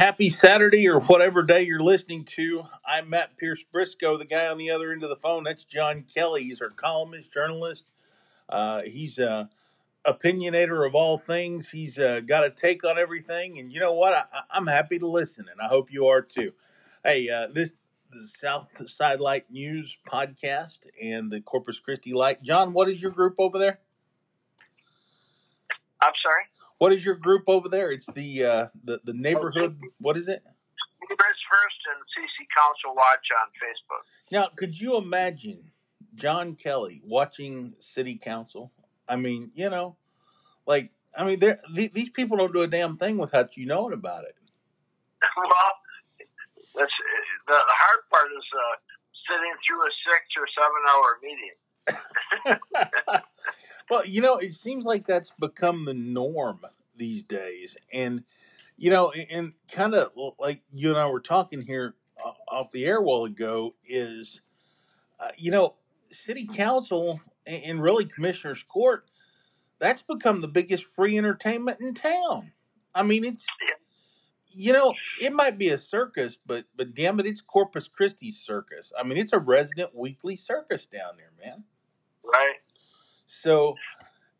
[0.00, 2.62] happy Saturday or whatever day you're listening to.
[2.86, 5.44] I'm Matt Pierce Briscoe, the guy on the other end of the phone.
[5.44, 6.44] That's John Kelly.
[6.44, 7.84] He's our columnist, journalist.
[8.48, 9.50] Uh, he's a
[10.06, 11.68] opinionator of all things.
[11.68, 14.14] He's uh, got a take on everything, and you know what?
[14.14, 16.54] I, I'm happy to listen, and I hope you are too.
[17.04, 17.74] Hey, uh, this
[18.10, 22.42] the South Side Light News podcast and the Corpus Christi Light.
[22.42, 23.80] John, what is your group over there?
[26.00, 26.44] I'm sorry.
[26.80, 27.92] What is your group over there?
[27.92, 29.78] It's the uh, the the neighborhood.
[30.00, 30.42] What is it?
[30.42, 34.02] Neighbors First and CC Council Watch on Facebook.
[34.32, 35.58] Now, could you imagine
[36.14, 38.72] John Kelly watching City Council?
[39.06, 39.98] I mean, you know,
[40.66, 44.24] like I mean, they're- these people don't do a damn thing without you knowing about
[44.24, 44.36] it.
[45.36, 45.72] well,
[46.74, 46.92] that's
[47.46, 48.76] the, the hard part is uh,
[49.28, 53.20] sitting through a six or seven hour meeting.
[53.90, 56.60] well, you know, it seems like that's become the norm
[57.00, 58.22] these days, and
[58.76, 61.96] you know, and kind of like you and I were talking here
[62.48, 64.42] off the air a while ago is,
[65.18, 65.76] uh, you know,
[66.12, 69.06] City Council and and really Commissioner's Court.
[69.78, 72.52] That's become the biggest free entertainment in town.
[72.94, 73.46] I mean, it's
[74.52, 78.92] you know, it might be a circus, but but damn it, it's Corpus Christi Circus.
[78.98, 81.64] I mean, it's a resident weekly circus down there, man.
[82.22, 82.58] Right.
[83.26, 83.76] So,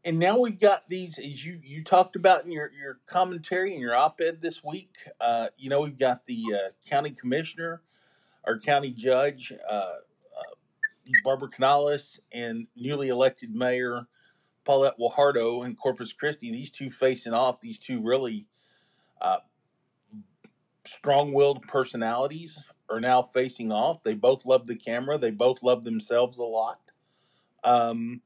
[0.05, 3.81] and now we've got these, as you you talked about in your your commentary and
[3.81, 4.95] your op-ed this week.
[5.20, 7.83] Uh, you know, we've got the uh, county commissioner,
[8.45, 10.55] our county judge, uh, uh,
[11.25, 14.07] Barbara Canales, and newly elected mayor
[14.65, 16.51] Paulette Guajardo in Corpus Christi.
[16.51, 17.61] These two facing off.
[17.61, 18.47] These two really
[19.20, 19.41] uh,
[20.87, 24.03] strong-willed personalities are now facing off.
[24.03, 25.19] They both love the camera.
[25.19, 26.81] They both love themselves a lot.
[27.62, 28.23] Um,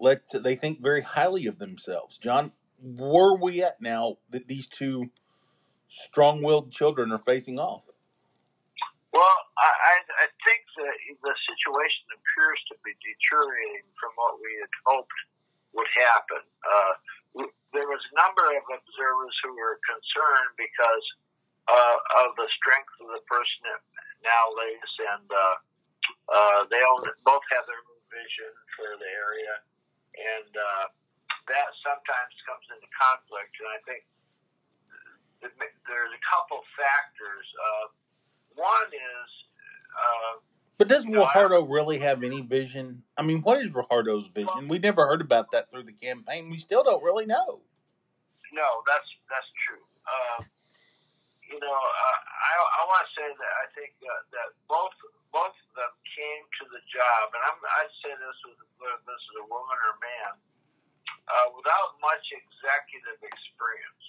[0.00, 2.18] let they think very highly of themselves.
[2.18, 5.10] John, where we at now that these two
[5.88, 7.84] strong-willed children are facing off?
[9.12, 10.86] Well, I, I, think the,
[11.18, 15.18] the situation appears to be deteriorating from what we had hoped
[15.74, 16.42] would happen.
[16.62, 16.94] Uh,
[17.74, 21.06] there was a number of observers who were concerned because
[21.66, 25.56] uh, of the strength of the personalities, and uh,
[26.30, 29.54] uh, they all, both have their vision for the area,
[30.16, 30.86] and uh,
[31.48, 33.52] that sometimes comes into conflict.
[33.58, 34.02] And I think
[35.40, 37.46] there's a couple factors.
[37.56, 37.86] Uh,
[38.56, 39.30] one is
[39.90, 40.32] uh,
[40.78, 43.02] But does You know, really have any vision?
[43.16, 44.68] I mean, what is Guajardo's vision?
[44.68, 46.50] We never heard about that through the campaign.
[46.50, 47.62] We still don't really know.
[48.52, 49.82] no, that's that's true.
[50.06, 50.42] Uh,
[51.50, 54.94] you know, uh, I I want to say that I think that, that both
[55.32, 55.54] both
[56.20, 59.78] came to the job, and I'm I'd say this was whether this is a woman
[59.88, 60.34] or man,
[61.24, 64.04] uh, without much executive experience.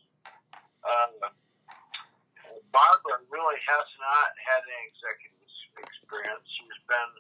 [0.84, 1.32] Uh,
[2.76, 5.40] Barbara really has not had any executive
[5.80, 6.44] experience.
[6.52, 7.12] She's been,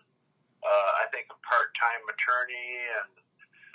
[0.59, 2.67] uh, I think, a part-time attorney,
[2.99, 3.11] and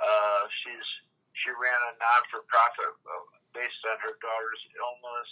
[0.05, 0.89] uh, she's
[1.33, 3.25] she ran a non-for-profit uh,
[3.57, 5.31] based on her daughter's illness.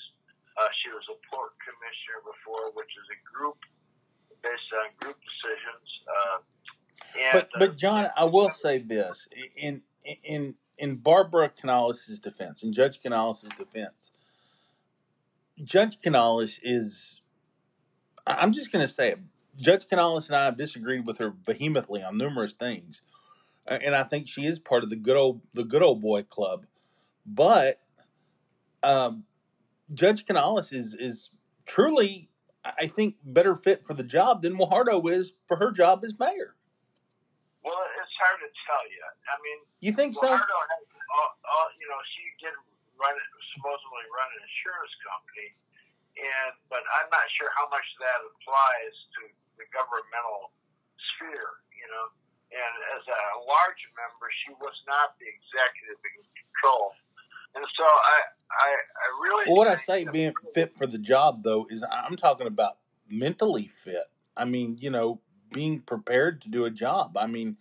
[0.56, 3.60] Uh, she was a port commissioner before, which is a group
[4.44, 5.88] based on group decisions.
[6.06, 6.38] Uh,
[7.18, 9.82] and, But uh, but John, I will say this in
[10.22, 14.12] in in Barbara Canales' defense, in Judge Canales' defense,
[15.62, 17.20] Judge Canales is.
[18.26, 19.18] I'm just going to say it.
[19.56, 23.02] Judge Canales and I have disagreed with her vehemently on numerous things,
[23.66, 26.66] and I think she is part of the good old the good old boy club.
[27.26, 27.80] But
[28.82, 29.24] um,
[29.92, 31.30] Judge Canales is is
[31.66, 32.30] truly,
[32.64, 36.56] I think, better fit for the job than Guajardo is for her job as mayor.
[37.60, 39.02] well, it's hard to tell you.
[39.28, 40.24] I mean, You think so?
[40.24, 42.56] Guajardo has, all, all, you know, she did
[42.96, 45.48] run it, supposedly run an insurance company,
[46.16, 49.20] and but I'm not sure how much that applies to
[49.60, 50.54] the governmental
[51.14, 52.06] sphere, you know.
[52.54, 56.94] And as a large member, she was not the executive in control,
[57.54, 58.20] and so I,
[58.50, 59.44] I, I really.
[59.46, 62.78] Well, what I say being fit for the job, though, is I'm talking about
[63.08, 64.04] mentally fit.
[64.36, 65.20] I mean, you know,
[65.52, 67.16] being prepared to do a job.
[67.16, 67.56] I mean,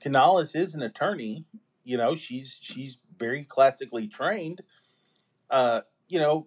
[0.00, 1.44] Canales is an attorney.
[1.84, 4.62] You know, she's she's very classically trained.
[5.50, 6.46] Uh, you know,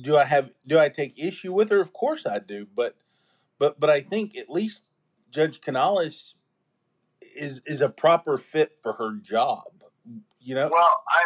[0.00, 1.80] do I have do I take issue with her?
[1.80, 2.96] Of course I do, but
[3.58, 4.82] but but I think at least
[5.30, 6.34] Judge Canales
[7.36, 9.64] is is a proper fit for her job.
[10.40, 11.24] You know, Well, I,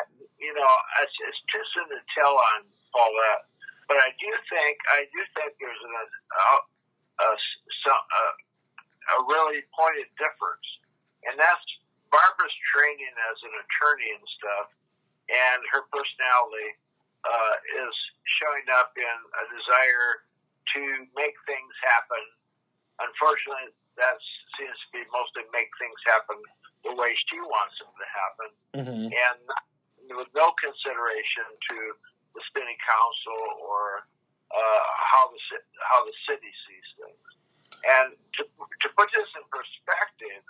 [0.48, 0.72] you know,
[1.04, 2.64] it's, it's too soon to tell on
[2.96, 3.52] all that,
[3.84, 6.48] but I do think I do think there's a a,
[7.20, 7.30] a,
[7.92, 8.24] a,
[9.12, 10.68] a really pointed difference,
[11.28, 11.60] and that's
[12.08, 14.72] Barbara's training as an attorney and stuff,
[15.28, 16.80] and her personality
[17.28, 17.54] uh,
[17.84, 17.94] is
[18.40, 20.24] showing up in a desire
[20.72, 20.80] to
[21.12, 22.24] make things happen.
[23.04, 23.68] Unfortunately,
[24.00, 24.16] that
[24.56, 26.40] seems to be mostly make things happen
[26.88, 29.08] the way she wants them to happen, Mm-hmm.
[29.12, 29.40] and
[30.16, 31.78] with no consideration to
[32.34, 34.08] the city council or
[34.48, 35.40] uh, how the
[35.84, 37.28] how the city sees things.
[37.84, 38.06] And
[38.40, 40.42] to, to put this in perspective,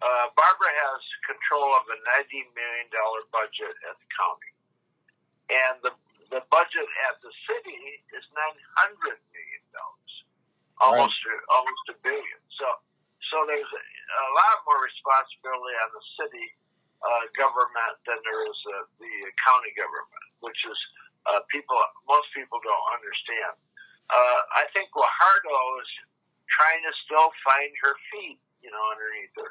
[0.00, 4.52] uh, Barbara has control of a ninety million dollar budget at the county,
[5.50, 5.92] and the
[6.30, 7.80] the budget at the city
[8.14, 10.12] is nine hundred million dollars,
[10.78, 12.40] almost a, almost a billion.
[12.54, 12.66] So
[13.30, 16.46] so there's a, a lot more responsibility on the city
[17.00, 20.78] uh, government than there is uh, the county government, which is
[21.28, 21.76] uh, people
[22.08, 23.56] most people don't understand.
[24.10, 25.90] Uh, I think Guajardo is
[26.50, 29.50] trying to still find her feet, you know, underneath her,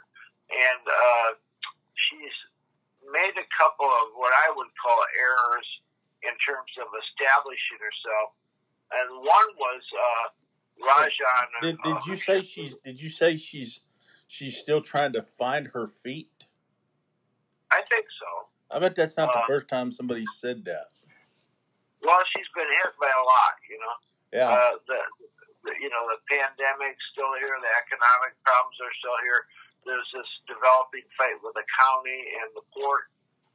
[0.51, 1.29] and uh,
[1.95, 2.37] she's
[3.01, 5.69] made a couple of what I would call errors
[6.21, 8.35] in terms of establishing herself,
[8.91, 10.25] and one was uh,
[10.83, 11.47] Rajan.
[11.61, 13.79] Did did uh, you say she's did you say she's
[14.27, 16.29] she's still trying to find her feet?
[17.71, 18.29] I think so.
[18.69, 20.89] I bet that's not the Uh, first time somebody said that.
[22.01, 23.95] Well, she's been hit by a lot, you know.
[24.31, 24.49] Yeah.
[24.49, 24.99] Uh, the,
[25.65, 27.53] the you know the pandemic's still here.
[27.59, 29.41] The economic problems are still here.
[29.85, 33.09] There's this developing fight with the county and the port,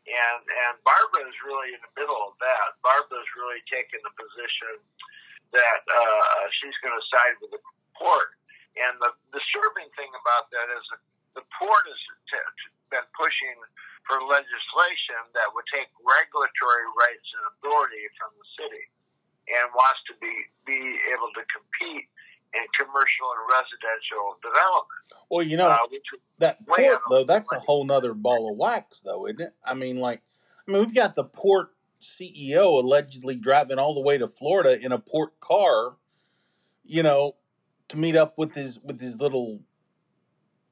[0.05, 2.77] and and Barbara is really in the middle of that.
[2.83, 4.83] Barbara's really taking the position
[5.55, 7.63] that uh, she's going to side with the
[7.95, 8.35] port.
[8.75, 11.03] And the disturbing thing about that is that
[11.39, 13.55] the port has t- t- been pushing
[14.05, 18.85] for legislation that would take regulatory rights and authority from the city
[19.49, 20.33] and wants to be
[20.65, 20.81] be
[21.13, 22.09] able to compete
[22.55, 25.05] in commercial and residential development.
[25.29, 25.79] well, you know uh,
[26.39, 27.25] that port though.
[27.25, 29.55] That's a whole nother ball of wax, though, isn't it?
[29.65, 30.23] I mean, like,
[30.67, 31.71] I mean, we've got the port
[32.01, 35.97] CEO allegedly driving all the way to Florida in a port car,
[36.85, 37.33] you know,
[37.89, 39.61] to meet up with his with his little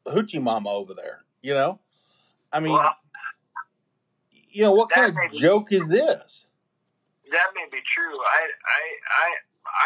[0.07, 1.25] hoochie mama over there.
[1.41, 1.81] You know,
[2.53, 2.95] I mean, well,
[4.53, 6.45] you know, what that kind of be- joke is this?
[7.33, 8.19] that may be true.
[8.21, 9.27] I I I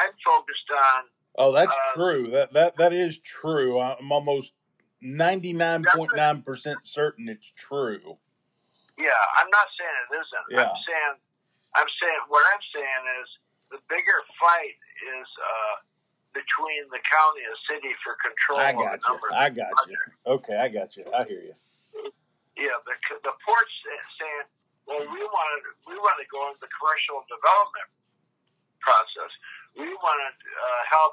[0.03, 1.05] I'm focused on
[1.39, 2.27] Oh, that's Uh, true.
[2.29, 3.79] That that that is true.
[3.79, 4.53] I'm almost
[5.01, 8.19] ninety nine point nine percent certain it's true.
[8.99, 10.47] Yeah, I'm not saying it isn't.
[10.49, 10.65] Yeah.
[10.65, 11.15] I'm saying,
[11.77, 13.29] I'm saying what I'm saying is
[13.71, 14.77] the bigger fight
[15.21, 15.77] is uh,
[16.33, 19.21] between the county and city for control I got you.
[19.37, 19.97] I got you.
[20.27, 21.05] Okay, I got you.
[21.13, 21.57] I hear you.
[22.57, 23.77] Yeah, the the port's
[24.17, 24.49] saying,
[24.87, 25.61] well, we want to
[25.91, 27.91] we want to go into the commercial development
[28.79, 29.31] process.
[29.75, 31.13] We want to uh, help.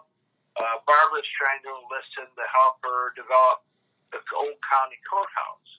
[0.53, 3.65] Uh, Barbara's trying to listen to help her develop
[4.13, 5.69] the old county courthouse.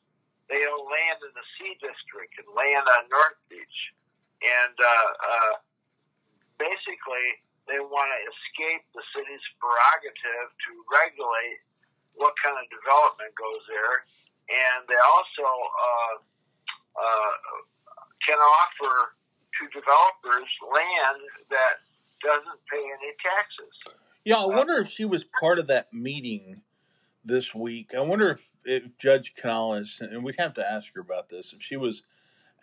[0.50, 3.78] They own land in the SEA district and land on North Beach,
[4.42, 5.54] and uh, uh,
[6.58, 7.38] basically
[7.70, 11.62] they want to escape the city's prerogative to regulate
[12.18, 14.02] what kind of development goes there,
[14.50, 16.14] and they also uh,
[16.98, 17.34] uh,
[18.26, 19.14] can offer
[19.58, 21.74] to developers land that
[22.22, 23.98] doesn't pay any taxes.
[24.24, 26.62] Yeah, I wonder if she was part of that meeting
[27.24, 27.90] this week.
[27.96, 31.62] I wonder if, if Judge Canales, and we'd have to ask her about this, if
[31.62, 32.02] she was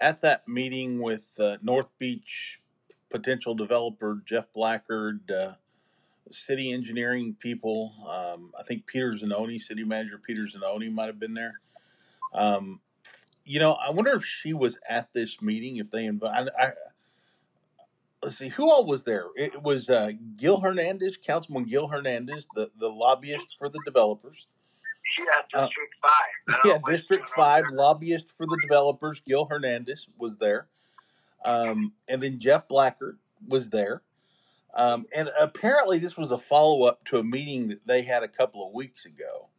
[0.01, 2.59] at that meeting with uh, North Beach
[3.09, 5.53] potential developer Jeff Blackard, uh,
[6.31, 7.93] city engineering people.
[8.07, 11.59] Um, I think Peter Zanoni, city manager Peter Zanoni, might have been there.
[12.33, 12.79] Um,
[13.45, 15.77] you know, I wonder if she was at this meeting.
[15.77, 16.71] If they invite, I, I,
[18.24, 19.25] let's see, who all was there?
[19.36, 24.48] It was uh, Gil Hernandez, Councilman Gil Hernandez, the, the lobbyist for the developers.
[25.19, 26.60] Yeah, Uh, District Five.
[26.63, 30.67] Yeah, know what he's District Five lobbyist for the developers, Gil Hernandez was there,
[31.43, 33.17] um, and then Jeff Blackard
[33.48, 34.03] was there.
[34.74, 38.27] Um, and apparently, this was a follow up to a meeting that they had a
[38.27, 39.50] couple of weeks ago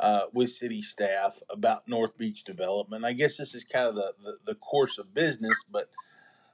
[0.00, 3.04] uh, with city staff about North Beach development.
[3.04, 5.90] I guess this is kind of the, the, the course of business, but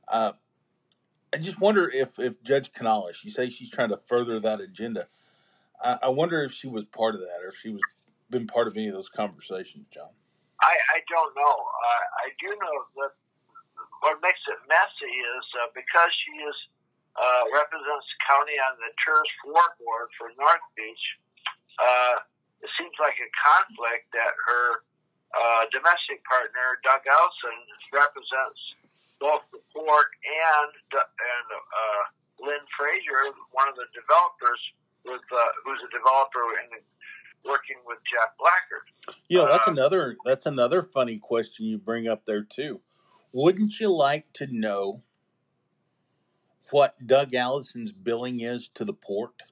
[0.09, 0.33] uh,
[1.33, 5.07] I just wonder if, if Judge Canales, you say she's trying to further that agenda.
[5.81, 7.81] I, I wonder if she was part of that or if she was
[8.29, 10.11] been part of any of those conversations, John.
[10.61, 11.55] I, I don't know.
[11.55, 13.15] Uh, I do know that
[14.03, 16.57] what makes it messy is uh, because she is
[17.15, 21.07] uh, represents the county on the tourist floor board for North Beach.
[22.63, 24.65] It seems like a conflict that her
[25.37, 27.57] uh, domestic partner Doug Allison
[27.93, 28.75] represents
[29.21, 32.03] both the port and and uh,
[32.41, 34.61] Lynn Frazier, one of the developers,
[35.05, 36.83] with uh, who's a developer and
[37.45, 38.85] working with Jeff Blackard.
[39.29, 42.81] You know, that's Uh, another that's another funny question you bring up there too.
[43.33, 45.03] Wouldn't you like to know
[46.71, 49.43] what Doug Allison's billing is to the port?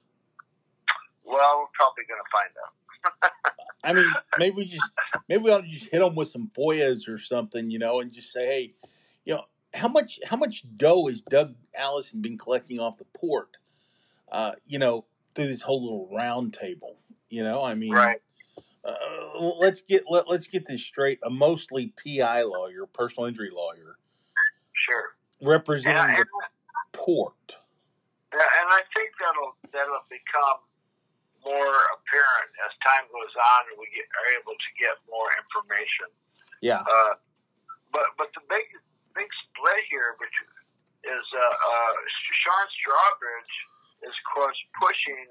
[1.23, 2.73] Well, we're probably going to find out.
[3.83, 4.09] I mean,
[4.39, 4.83] maybe we just
[5.29, 8.11] maybe we ought to just hit them with some FOIAs or something, you know, and
[8.11, 8.73] just say, hey,
[9.25, 9.43] you know,
[9.73, 13.57] how much how much dough has Doug Allison been collecting off the port?
[14.31, 16.97] Uh, you know, through this whole little round table.
[17.29, 18.21] You know, I mean, right.
[18.83, 18.93] uh,
[19.59, 21.19] let's get let, let's get this straight.
[21.23, 23.97] A mostly PI lawyer, personal injury lawyer,
[24.73, 25.15] Sure.
[25.41, 26.27] representing And, the and,
[26.93, 27.33] port.
[28.33, 30.59] yeah, and I think that'll that'll become
[31.45, 36.09] more apparent as time goes on and we get are able to get more information.
[36.59, 37.13] Yeah, Uh,
[37.93, 38.65] but but the big
[39.13, 40.33] big split here, which
[41.05, 41.93] is uh, uh,
[42.41, 43.55] Sean Strawbridge
[44.09, 45.25] is of course pushing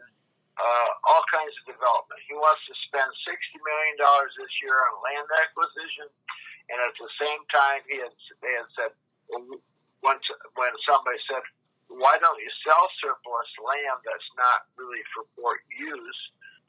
[0.54, 2.23] uh, all kinds of development.
[2.30, 6.06] He wants to spend sixty million dollars this year on land acquisition,
[6.71, 8.92] and at the same time, he had they had said
[9.35, 9.42] when
[10.54, 11.42] when somebody said,
[11.98, 16.20] "Why don't you sell surplus land that's not really for port use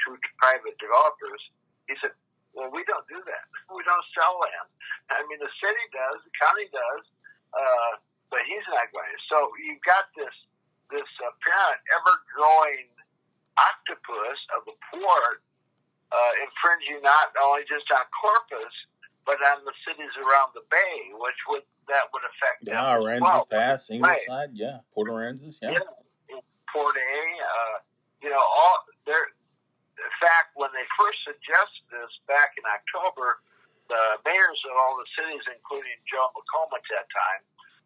[0.05, 1.41] to private developers?"
[1.89, 2.13] He said,
[2.53, 3.45] "Well, we don't do that.
[3.75, 4.69] We don't sell land.
[5.11, 7.03] I mean, the city does, the county does,
[7.53, 7.91] uh,
[8.31, 10.35] but he's not going to." So you've got this
[10.91, 12.87] this apparent ever growing
[13.57, 15.39] octopus of the port
[16.11, 18.73] uh, infringing not only just on Corpus
[19.27, 23.03] but on the cities around the bay, which would that would affect them yeah, as
[23.03, 23.45] Aransas well.
[23.49, 23.95] Pass, Right.
[23.95, 25.77] Ingleside, yeah, Port Aransas, yeah.
[25.77, 26.41] Yeah.
[26.71, 27.75] Port A, uh,
[28.21, 29.31] you know, all there.
[29.95, 33.39] In fact, when they first suggested this back in October,
[33.87, 37.41] the mayors of all the cities, including Joe McComb at that time,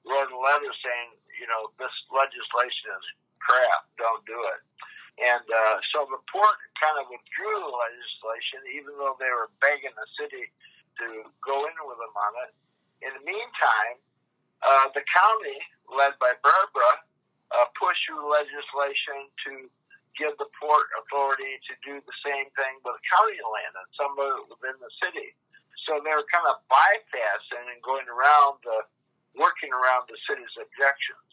[0.10, 3.06] wrote a letter saying, you know, this legislation is
[3.38, 3.86] crap.
[4.02, 4.60] Don't do it.
[5.20, 9.92] And uh, so the port kind of withdrew the legislation, even though they were begging
[9.94, 10.48] the city
[11.04, 12.52] to go in with them on it.
[13.02, 13.96] In the meantime,
[14.64, 16.92] uh, the county, led by Barbara,
[17.56, 19.72] uh, pushed through legislation to
[20.20, 24.28] give the port authority to do the same thing with county land and some of
[24.36, 25.32] it within the city.
[25.88, 28.84] So they were kind of bypassing and going around the,
[29.40, 31.30] working around the city's objections.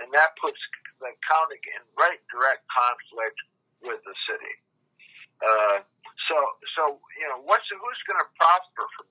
[0.00, 0.56] And that puts
[1.04, 3.36] the county in right direct conflict
[3.84, 4.54] with the city.
[5.44, 5.84] Uh,
[6.28, 6.36] so,
[6.76, 6.82] so
[7.20, 9.08] you know, what's who's going to prosper from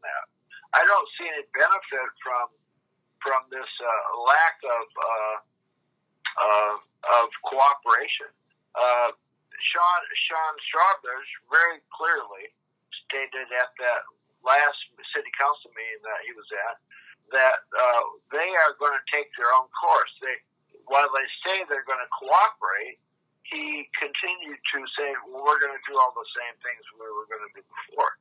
[0.89, 2.49] don't see any benefit from
[3.21, 5.37] from this uh, lack of uh,
[6.39, 6.75] uh,
[7.21, 8.31] of cooperation.
[8.73, 9.13] Uh,
[9.61, 12.49] Sean Sean Strawbridge very clearly
[13.05, 14.01] stated at that
[14.41, 14.79] last
[15.13, 16.75] city council meeting that he was at
[17.29, 18.03] that uh,
[18.33, 20.09] they are going to take their own course.
[20.21, 20.37] They
[20.89, 22.97] while they say they're going to cooperate,
[23.45, 27.29] he continued to say, well, we're going to do all the same things we were
[27.29, 28.13] going to do before.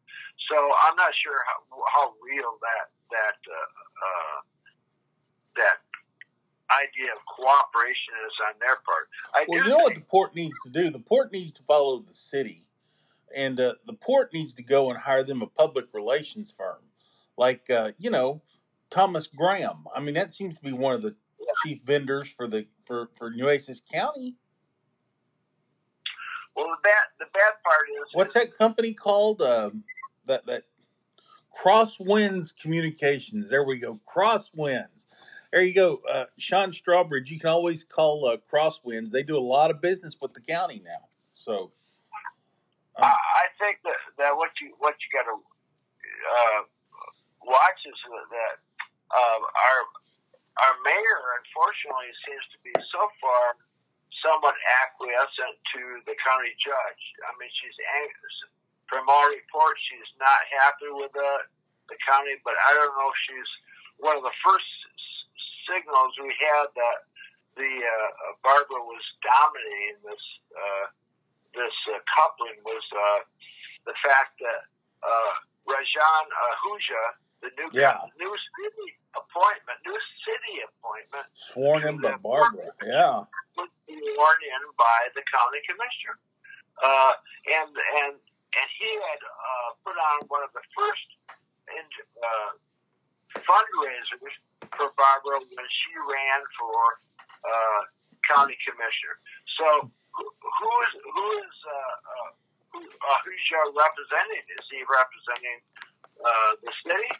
[0.47, 3.69] So I'm not sure how, how real that that uh,
[4.07, 4.39] uh,
[5.57, 5.79] that
[6.71, 9.09] idea of cooperation is on their part.
[9.35, 10.91] I Well, you know what the port needs to do?
[10.91, 12.67] The port needs to follow the city,
[13.35, 16.83] and uh, the port needs to go and hire them a public relations firm,
[17.37, 18.43] like uh, you know
[18.91, 19.85] Thomas Graham.
[19.95, 21.17] I mean, that seems to be one of the
[21.65, 24.37] chief vendors for the for for Nueces County.
[26.55, 29.43] well, the bad the bad part is What's that company called?
[29.43, 29.85] Um,
[30.29, 30.65] that that
[31.53, 33.49] Crosswinds Communications.
[33.49, 34.01] There we go.
[34.07, 35.07] Crosswinds.
[35.53, 36.01] There you go.
[36.09, 37.29] Uh, Sean Strawbridge.
[37.29, 39.11] You can always call uh, Crosswinds.
[39.11, 41.09] They do a lot of business with the county now.
[41.35, 41.73] So
[42.99, 46.61] I I think that, that what you what you got to uh,
[47.47, 47.99] watch is
[48.31, 48.57] that
[49.11, 49.81] uh, our
[50.59, 53.57] our mayor, unfortunately, seems to be so far
[54.23, 57.03] somewhat acquiescent to the county judge.
[57.23, 58.37] I mean, she's anxious.
[58.89, 61.33] From all reports, she's not happy with the
[61.93, 63.51] the county, but I don't know if she's
[63.97, 64.69] one of the first
[65.69, 66.99] signals we had that
[67.57, 70.25] the uh, uh, Barbara was dominating this
[70.57, 70.85] uh,
[71.57, 73.21] this uh, coupling was uh,
[73.89, 74.61] the fact that
[75.05, 75.33] uh,
[75.69, 77.05] Rajan Ahuja,
[77.45, 77.97] the new Yeah.
[78.21, 82.73] new city appointment, new city appointment, sworn in by Barbara.
[82.85, 83.25] Yeah.
[83.57, 86.17] was sworn in by the county commissioner,
[86.85, 87.13] uh,
[87.59, 87.73] and
[88.05, 88.15] and
[88.57, 91.09] and he had uh, put on one of the first
[91.69, 91.85] in,
[92.17, 92.51] uh,
[93.45, 94.35] fundraisers
[94.73, 96.79] for Barbara when she ran for
[97.45, 97.81] uh,
[98.25, 99.17] county commissioner.
[99.61, 99.67] So
[100.17, 102.31] who, who is who is uh, uh,
[102.73, 104.45] who, uh, who's your representing?
[104.49, 105.59] Is he representing
[106.21, 107.13] uh, the city,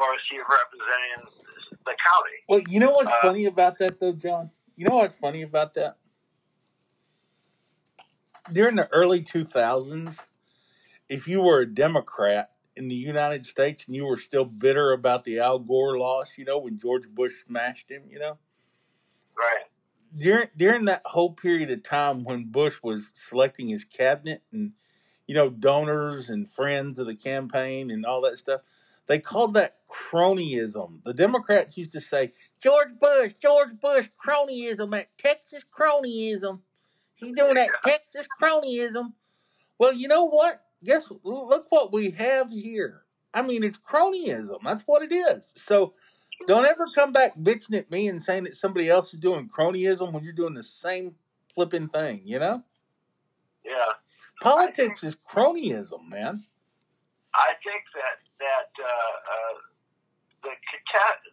[0.00, 1.32] or is he representing
[1.84, 2.38] the county?
[2.48, 4.50] Well, you know what's funny about that, though, John?
[4.76, 5.96] You know what's funny about that?
[8.52, 10.16] During the early 2000s,
[11.12, 15.24] if you were a Democrat in the United States and you were still bitter about
[15.24, 18.38] the Al Gore loss, you know, when George Bush smashed him, you know,
[19.36, 19.66] Right.
[20.18, 24.72] during during that whole period of time when Bush was selecting his cabinet and
[25.26, 28.62] you know donors and friends of the campaign and all that stuff,
[29.06, 31.02] they called that cronyism.
[31.04, 36.60] The Democrats used to say George Bush, George Bush, cronyism, that Texas cronyism.
[37.14, 39.12] He's doing that Texas cronyism.
[39.78, 40.62] Well, you know what?
[40.84, 43.02] Guess look what we have here.
[43.34, 44.58] I mean, it's cronyism.
[44.64, 45.52] That's what it is.
[45.56, 45.94] So
[46.46, 50.12] don't ever come back bitching at me and saying that somebody else is doing cronyism
[50.12, 51.14] when you're doing the same
[51.54, 52.62] flipping thing, you know?
[53.64, 53.92] Yeah.
[54.42, 56.42] Politics is cronyism, man.
[57.34, 59.56] I think that that uh, uh,
[60.42, 60.52] the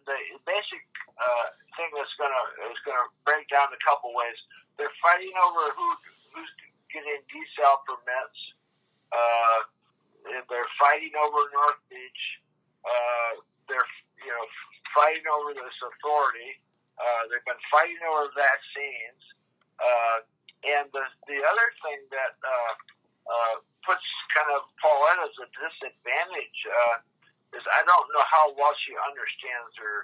[0.06, 0.82] the basic
[1.18, 4.38] uh, thing that's gonna is gonna break down a couple ways.
[4.78, 5.88] They're fighting over who
[6.32, 6.52] who's
[6.94, 8.40] getting desal permits.
[9.10, 9.58] Uh,
[10.48, 12.22] they're fighting over North Beach.
[12.84, 13.90] Uh, they're
[14.22, 14.46] you know
[14.94, 16.58] fighting over this authority.
[17.00, 19.22] Uh, they've been fighting over vaccines.
[19.80, 20.18] Uh,
[20.60, 22.72] and the, the other thing that uh,
[23.24, 24.04] uh, puts
[24.36, 29.72] kind of Paulette as a disadvantage uh, is I don't know how well she understands
[29.80, 29.96] her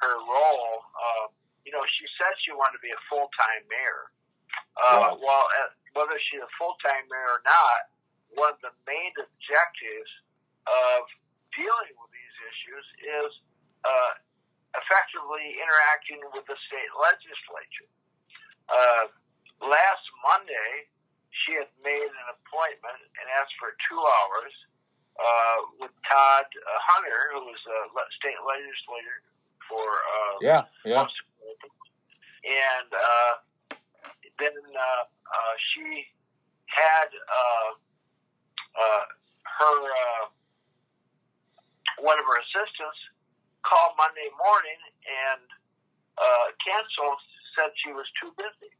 [0.00, 0.88] her role.
[0.96, 1.24] Uh,
[1.68, 4.08] you know, she said she wanted to be a full time mayor.
[4.80, 5.20] Uh, wow.
[5.20, 7.89] Well, uh, whether she's a full time mayor or not,
[8.34, 10.12] one of the main objectives
[10.66, 11.06] of
[11.54, 13.32] dealing with these issues is
[13.82, 14.12] uh,
[14.78, 17.90] effectively interacting with the state legislature.
[18.70, 19.04] Uh,
[19.66, 20.86] last Monday,
[21.30, 24.54] she had made an appointment and asked for two hours
[25.18, 27.80] uh, with Todd uh, Hunter, who was a
[28.14, 29.26] state legislator
[29.66, 31.06] for uh, yeah, yeah.
[32.42, 33.32] and uh,
[34.38, 36.06] then uh, uh, she
[36.66, 37.70] had uh,
[38.76, 39.04] uh,
[39.60, 40.24] her uh,
[42.00, 43.00] one of her assistants
[43.62, 45.44] called Monday morning and
[46.16, 47.20] uh, canceled,
[47.56, 48.72] said she was too busy.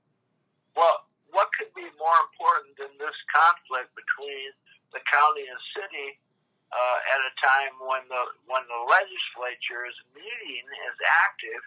[0.76, 4.50] Well, what could be more important than this conflict between
[4.90, 6.18] the county and city
[6.70, 11.62] uh, at a time when the when the legislature's meeting is active?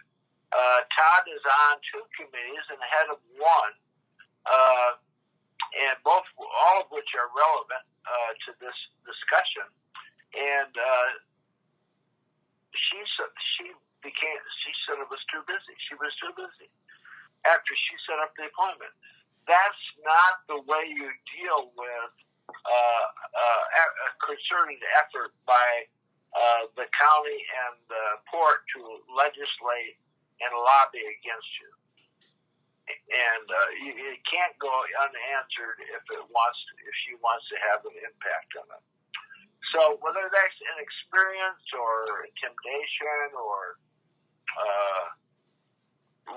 [0.54, 3.74] Uh, Todd is on two committees and head of one,
[4.46, 4.90] uh,
[5.82, 9.66] and both all of which are relevant uh, to this discussion.
[10.34, 11.08] And uh,
[12.74, 12.98] she
[13.56, 13.66] she
[14.02, 15.74] became she said it was too busy.
[15.88, 16.68] She was too busy
[17.46, 18.92] after she set up the appointment.
[19.46, 22.12] That's not the way you deal with
[22.48, 25.86] uh, uh, a concerted effort by
[26.32, 28.80] uh, the county and the port to
[29.12, 30.00] legislate
[30.40, 31.70] and lobby against you.
[32.84, 37.80] And uh, it can't go unanswered if it wants, to, if she wants to have
[37.88, 38.84] an impact on it.
[39.72, 43.80] So whether that's an experience or intimidation or
[44.52, 45.04] uh,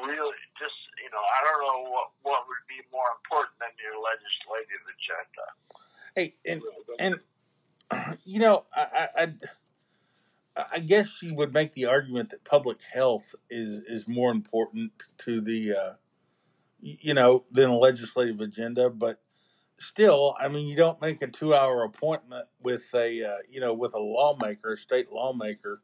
[0.08, 3.96] really just you know I don't know what what would be more important than your
[4.00, 5.46] legislative agenda.
[6.16, 6.60] Hey, and
[7.00, 9.34] and you know I, I
[10.74, 15.42] I guess you would make the argument that public health is is more important to
[15.42, 15.94] the uh,
[16.82, 19.20] you know than a legislative agenda, but
[19.80, 23.94] still, I mean, you don't make a two-hour appointment with a uh, you know with
[23.94, 25.82] a lawmaker, a state lawmaker,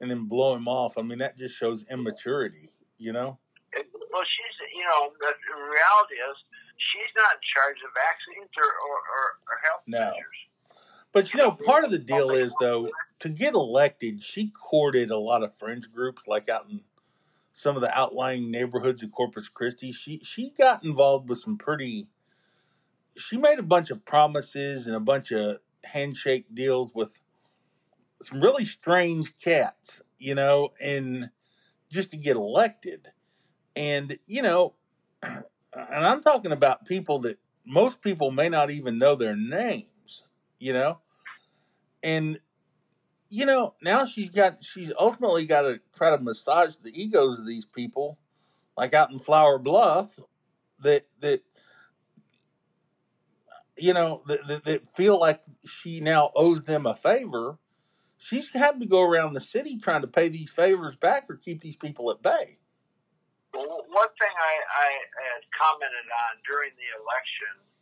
[0.00, 0.98] and then blow him off.
[0.98, 3.38] I mean, that just shows immaturity, you know.
[3.74, 6.36] Well, she's you know the reality is
[6.76, 9.98] she's not in charge of vaccines or or, or, or health no.
[9.98, 10.46] measures.
[11.12, 15.18] But you know, part of the deal is though to get elected, she courted a
[15.18, 16.80] lot of fringe groups, like out in
[17.56, 19.92] some of the outlying neighborhoods of Corpus Christi.
[19.92, 22.06] She she got involved with some pretty
[23.16, 27.18] she made a bunch of promises and a bunch of handshake deals with
[28.24, 31.30] some really strange cats, you know, and
[31.90, 33.08] just to get elected.
[33.74, 34.74] And, you know,
[35.22, 40.22] and I'm talking about people that most people may not even know their names,
[40.58, 40.98] you know?
[42.02, 42.38] And,
[43.28, 47.46] you know, now she's got, she's ultimately got to try to massage the egos of
[47.46, 48.18] these people,
[48.76, 50.18] like out in Flower Bluff,
[50.80, 51.42] that, that,
[53.76, 57.58] you know, that, that, that, feel like she now owes them a favor,
[58.16, 61.60] she's having to go around the city trying to pay these favors back or keep
[61.60, 62.58] these people at bay.
[63.52, 67.72] Well, one thing I, I had commented on during the election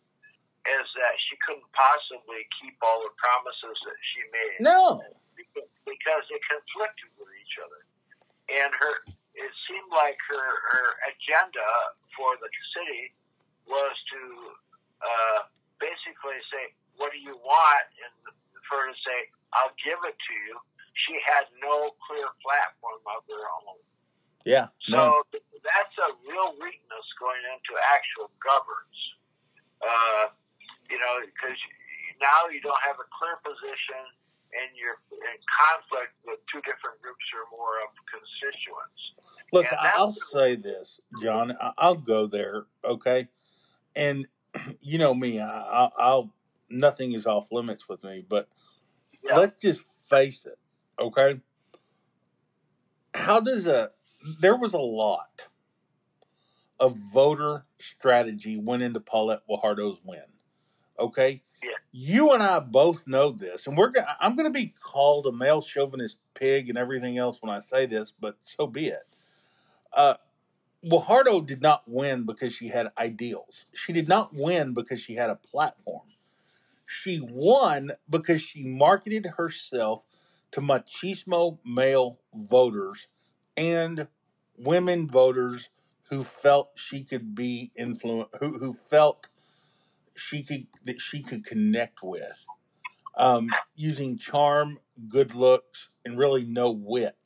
[0.65, 4.59] is that she couldn't possibly keep all the promises that she made.
[4.65, 5.03] No.
[5.85, 7.81] Because they conflicted with each other.
[8.51, 8.95] And her
[9.35, 11.67] it seemed like her, her agenda
[12.15, 13.11] for the city
[13.67, 14.23] was to
[15.03, 15.41] uh,
[15.83, 18.15] basically say, "What do you want?" and
[18.71, 19.19] for her to say,
[19.53, 20.55] "I'll give it to you."
[20.95, 23.83] She had no clear platform of her own.
[24.47, 24.71] Yeah.
[24.87, 25.07] So no.
[25.35, 29.01] that's a real weakness going into actual governance.
[29.83, 30.31] Uh,
[30.87, 31.59] you know, because
[32.23, 33.99] now you don't have a clear position
[34.55, 39.15] and you're in conflict with two different groups or more of constituents.
[39.53, 41.57] Look, I'll say this, John.
[41.79, 43.29] I'll go there, okay?
[43.97, 44.27] And
[44.81, 46.33] you know me, I, will
[46.71, 48.49] nothing is off limits with me, but
[49.23, 49.37] yeah.
[49.37, 50.59] let's just face it,
[50.99, 51.41] okay?
[53.15, 53.91] How does a
[54.41, 55.43] there was a lot
[56.81, 60.21] of voter strategy went into Paulette Guajardo's win.
[60.99, 61.43] Okay.
[61.97, 65.33] You and I both know this, and we're gonna, I'm going to be called a
[65.33, 69.07] male chauvinist pig and everything else when I say this, but so be it.
[69.93, 70.15] Uh,
[70.85, 73.65] Guajardo did not win because she had ideals.
[73.73, 76.09] She did not win because she had a platform.
[76.85, 80.05] She won because she marketed herself
[80.51, 83.07] to machismo male voters
[83.57, 84.09] and
[84.59, 85.69] women voters
[86.11, 89.29] who felt she could be influent, who, who felt
[90.17, 92.39] she could that she could connect with,
[93.17, 97.17] um, using charm, good looks, and really no wit.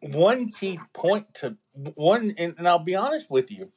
[0.00, 1.56] One key point to
[1.94, 3.72] one, and, and I'll be honest with you.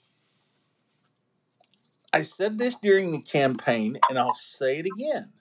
[2.13, 5.31] I said this during the campaign, and I'll say it again.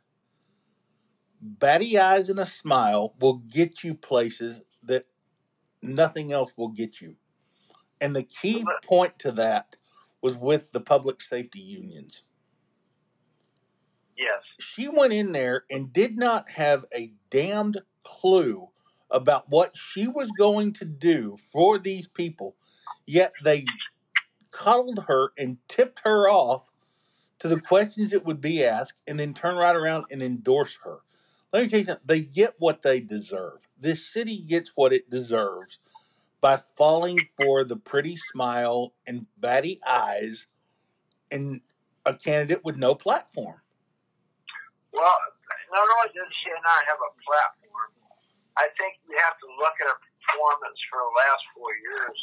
[1.42, 5.06] Batty eyes and a smile will get you places that
[5.82, 7.16] nothing else will get you.
[8.00, 9.76] And the key point to that
[10.22, 12.22] was with the public safety unions.
[14.20, 14.42] Yes.
[14.60, 18.68] She went in there and did not have a damned clue
[19.10, 22.54] about what she was going to do for these people,
[23.06, 23.64] yet they
[24.50, 26.70] coddled her and tipped her off
[27.38, 30.98] to the questions that would be asked and then turn right around and endorse her.
[31.52, 33.66] Let me tell you something, they get what they deserve.
[33.80, 35.78] This city gets what it deserves
[36.40, 40.46] by falling for the pretty smile and batty eyes
[41.30, 41.62] and
[42.04, 43.56] a candidate with no platform.
[44.90, 45.16] Well,
[45.70, 47.90] not only does she not have a platform,
[48.58, 52.18] I think you have to look at her performance for the last four years,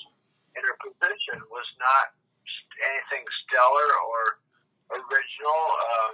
[0.55, 2.11] and her position was not
[2.83, 4.21] anything stellar or
[4.91, 5.61] original.
[5.79, 6.11] Uh,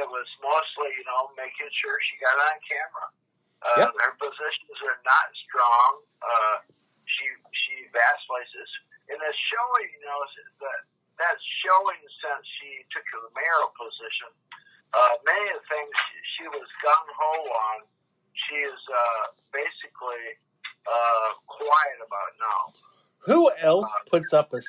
[0.00, 3.06] it was mostly, you know, making sure she got on camera.
[3.60, 3.92] Uh, yep.
[4.00, 5.90] Her positions are not strong.
[6.24, 6.56] Uh,
[7.04, 8.72] she she vacillates,
[9.12, 10.20] and it's showing, you know,
[10.64, 10.80] that
[11.20, 14.32] that's showing since she took the mayoral position
[14.94, 17.78] uh, many of the things she, she was gung ho on,
[18.34, 20.24] she is uh, basically
[20.86, 22.60] uh, quiet about now.
[23.26, 24.60] Who else puts up a?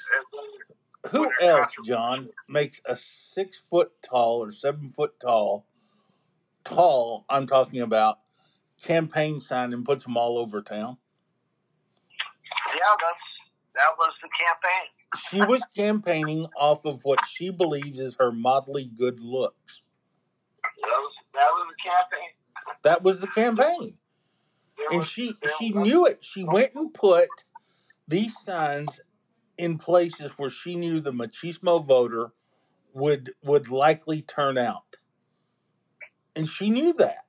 [1.09, 5.65] Who else, John, makes a six foot tall or seven foot tall,
[6.63, 7.25] tall?
[7.29, 8.19] I'm talking about
[8.83, 10.97] campaign sign and puts them all over town.
[12.75, 13.17] Yeah, that's
[13.75, 14.87] that was the campaign.
[15.29, 19.80] she was campaigning off of what she believes is her modelly good looks.
[20.81, 22.29] That was that was the campaign.
[22.83, 23.97] That was the campaign.
[24.91, 26.19] and she she knew it.
[26.23, 27.29] She went and put
[28.07, 28.99] these signs
[29.57, 32.31] in places where she knew the machismo voter
[32.93, 34.97] would would likely turn out.
[36.35, 37.25] And she knew that.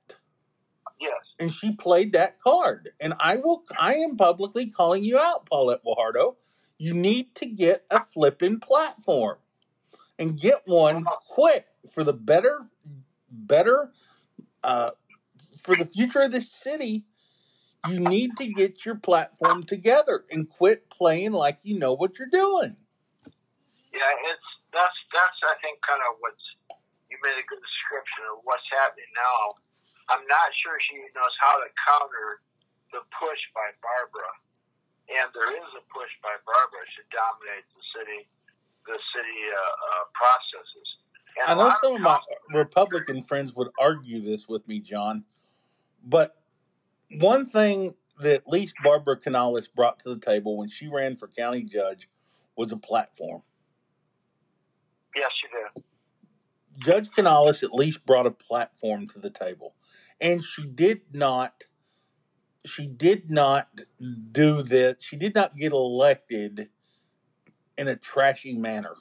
[0.99, 1.11] Yes.
[1.39, 2.89] And she played that card.
[2.99, 6.35] And I will I am publicly calling you out, Paulette Guajardo.
[6.77, 9.37] You need to get a flipping platform.
[10.19, 11.15] And get one uh-huh.
[11.27, 12.67] quick for the better
[13.33, 13.91] better
[14.63, 14.91] uh,
[15.59, 17.03] for the future of this city,
[17.89, 22.31] you need to get your platform together and quit playing like you know what you're
[22.31, 22.77] doing.
[23.91, 26.45] Yeah, it's that's that's I think kind of what's
[27.11, 29.59] you made a good description of what's happening now.
[30.11, 32.43] I'm not sure she knows how to counter
[32.91, 34.31] the push by Barbara,
[35.11, 38.19] and there is a push by Barbara to dominate the city,
[38.87, 41.02] the city uh, uh, processes.
[41.47, 42.19] I know some of my
[42.53, 45.23] Republican friends would argue this with me, John,
[46.03, 46.35] but
[47.19, 51.27] one thing that at least Barbara Canales brought to the table when she ran for
[51.27, 52.09] county judge
[52.55, 53.41] was a platform.
[55.15, 55.83] Yes, she did.
[56.85, 59.75] Judge Canales at least brought a platform to the table,
[60.21, 61.63] and she did not.
[62.65, 63.67] She did not
[64.31, 64.95] do this.
[65.01, 66.69] She did not get elected
[67.77, 68.95] in a trashy manner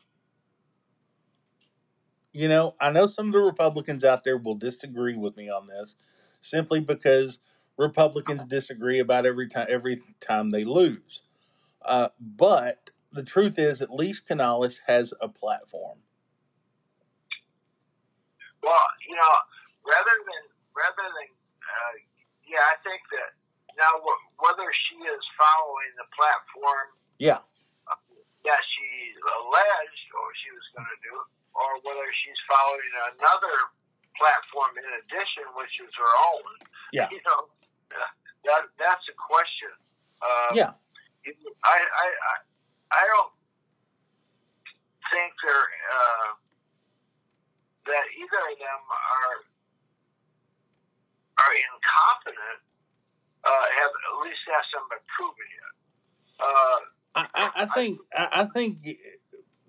[2.32, 5.66] you know, I know some of the Republicans out there will disagree with me on
[5.66, 5.94] this
[6.40, 7.38] simply because
[7.76, 11.22] Republicans disagree about every time every time they lose.
[11.84, 15.98] Uh, but the truth is, at least Canales has a platform.
[18.62, 19.34] Well, you know,
[19.84, 20.42] rather than
[20.72, 21.28] rather than
[21.60, 21.94] uh,
[22.48, 23.36] yeah, I think that
[23.76, 24.00] now
[24.38, 26.86] whether she is following the platform,
[27.18, 27.40] yeah,
[28.44, 28.86] that she
[29.20, 31.16] alleged or she was going to do,
[31.54, 33.56] or whether she's following another
[34.16, 36.52] platform in addition, which is her own.
[36.92, 37.08] Yeah.
[37.12, 37.48] You know,
[38.48, 39.68] that that's a question.
[40.22, 40.72] Uh, yeah.
[41.62, 42.34] I, I, I,
[42.90, 43.32] I don't
[45.12, 46.30] think they're, uh,
[47.86, 49.36] that either of them are,
[51.36, 52.60] are incompetent,
[53.44, 55.72] uh, have at least hasn't been proven yet.
[56.40, 56.78] Uh,
[57.14, 58.78] I, I, I think I, I think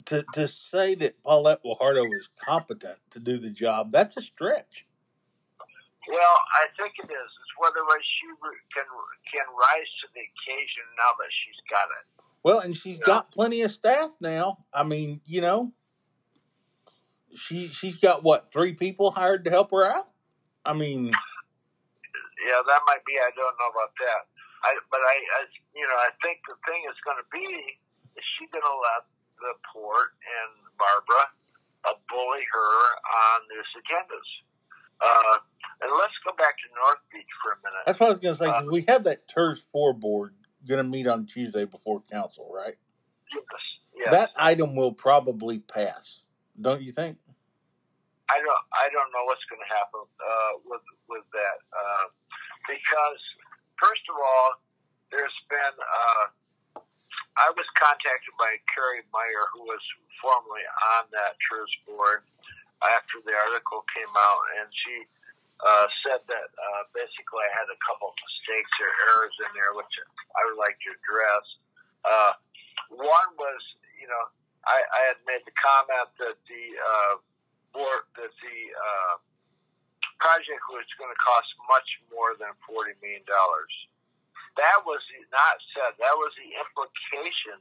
[0.06, 4.86] to to say that Paulette Guajardo is competent to do the job, that's a stretch.
[6.10, 7.32] Well, I think it is.
[7.32, 8.28] It's whether she
[8.74, 8.84] can
[9.32, 12.24] can rise to the occasion now that she's got it.
[12.44, 13.06] Well, and she's yeah.
[13.06, 14.66] got plenty of staff now.
[14.74, 15.72] I mean, you know,
[17.36, 20.12] she she's got what three people hired to help her out.
[20.66, 23.16] I mean, yeah, that might be.
[23.16, 24.28] I don't know about that.
[24.64, 25.42] I, but I, I,
[25.76, 27.44] you know, I think the thing is going to be
[28.16, 29.04] is she going to let
[29.44, 31.28] the port and Barbara
[31.84, 32.72] uh, bully her
[33.04, 34.30] on this agendas?
[35.04, 35.38] Uh,
[35.84, 37.84] and let's go back to North Beach for a minute.
[37.86, 38.48] That's what I was going to say.
[38.48, 40.34] Uh, we have that TIRZ four board
[40.68, 42.76] going to meet on Tuesday before council, right?
[43.36, 43.64] Yes,
[43.96, 44.12] yes.
[44.12, 46.24] That item will probably pass,
[46.60, 47.18] don't you think?
[48.32, 48.64] I don't.
[48.72, 52.08] I don't know what's going to happen uh, with with that uh,
[52.64, 53.22] because
[53.76, 54.64] first of all,
[55.12, 55.76] there's been.
[55.76, 56.26] Uh,
[57.38, 59.82] I was contacted by Carrie Meyer, who was
[60.22, 60.66] formerly
[60.98, 62.22] on that TIRZ board
[62.86, 64.96] after the article came out, and she
[65.64, 69.72] uh, said that uh, basically I had a couple of mistakes or errors in there,
[69.74, 69.94] which
[70.36, 71.46] I would like to address.
[72.04, 72.32] Uh,
[72.92, 73.62] one was,
[73.96, 74.24] you know,
[74.68, 77.14] I, I had made the comment that the uh,
[77.72, 79.16] board that the uh,
[80.20, 83.74] project was going to cost much more than forty million dollars.
[84.58, 85.02] That was
[85.34, 85.98] not said.
[85.98, 87.58] That was the implication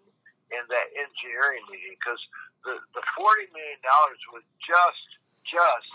[0.52, 2.20] in that engineering meeting because
[2.68, 5.06] the the forty million dollars was just
[5.48, 5.88] just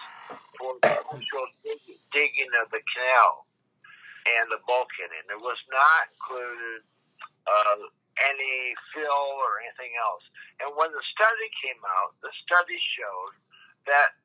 [0.57, 0.97] for the
[2.11, 3.45] digging of the canal
[4.41, 5.29] and the bulkheading.
[5.29, 6.81] It was not included
[7.45, 7.79] uh,
[8.27, 10.25] any fill or anything else.
[10.65, 13.33] And when the study came out, the study showed
[13.85, 14.17] that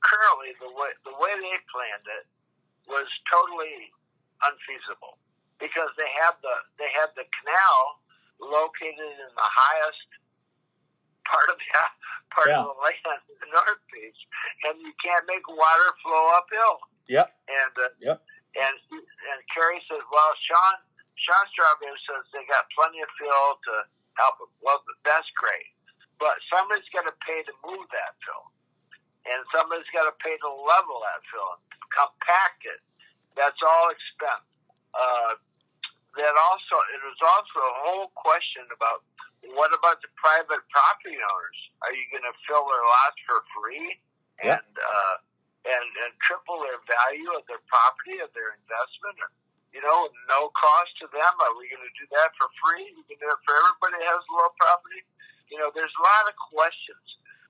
[0.00, 2.26] currently the way the way they planned it
[2.88, 3.92] was totally
[4.42, 5.20] unfeasible
[5.62, 8.02] because they have the they have the canal
[8.42, 10.02] located in the highest
[11.22, 11.68] part of the
[12.34, 12.66] part yeah.
[12.66, 14.20] of the land the North Beach,
[14.66, 16.82] and you can't make water flow uphill.
[17.06, 17.30] Yep.
[17.46, 18.18] And uh, yep.
[18.58, 20.74] And and Carrie says, well, Sean
[21.14, 23.74] Sean Strawbridge says they got plenty of fill to
[24.18, 24.50] help them.
[24.60, 25.70] Well, that's great,
[26.18, 28.52] but somebody's got to pay to move that fill
[29.26, 31.58] and somebody's got to pay to level that fill,
[31.94, 32.82] compact it.
[33.38, 34.46] That's all expense.
[34.92, 35.38] Uh,
[36.16, 39.04] that also it was also a whole question about
[39.56, 41.58] what about the private property owners?
[41.82, 43.98] Are you going to fill their lots for free
[44.44, 45.16] and uh,
[45.66, 49.18] and and triple their value of their property of their investment?
[49.72, 51.32] You know, no cost to them.
[51.32, 52.86] Are we going to do that for free?
[52.92, 55.00] We can do it for everybody that has a low property.
[55.48, 57.06] You know, there's a lot of questions.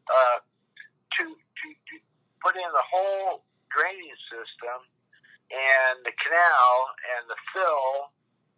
[0.07, 0.39] Uh,
[1.19, 1.95] to, to, to
[2.41, 4.79] put in the whole drainage system
[5.53, 6.73] and the canal
[7.17, 8.13] and the fill